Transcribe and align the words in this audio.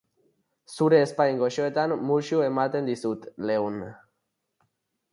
Zure 0.75 1.01
ezpain 1.07 1.41
goxoetan 1.43 1.95
musu 2.09 2.41
ematen 2.49 2.93
dizut, 2.93 3.31
leun. 3.51 3.81